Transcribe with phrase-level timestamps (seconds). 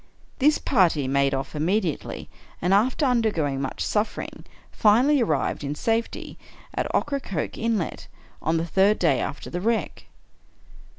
[0.39, 2.27] This party made off immediately,
[2.59, 6.39] and, after undergoing much suffering, finally arrived, in safety,
[6.73, 8.07] at Ocracoke Inlet,
[8.41, 10.07] on the third day after the wreck.